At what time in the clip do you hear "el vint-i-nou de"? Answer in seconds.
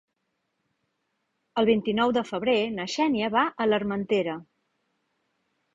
1.63-2.23